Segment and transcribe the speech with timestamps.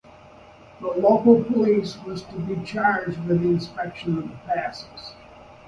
[0.79, 5.13] The local police was to be charged with the inspection of the passes.